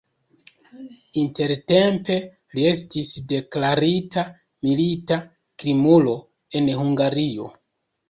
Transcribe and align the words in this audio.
Intertempe 1.23 2.15
li 2.57 2.65
estis 2.71 3.13
deklarita 3.35 4.27
milita 4.67 5.23
krimulo 5.31 6.21
en 6.59 6.77
Hungario. 6.83 7.53